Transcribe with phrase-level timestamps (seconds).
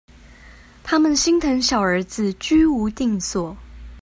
[0.81, 3.55] 他們心疼小兒子居無定所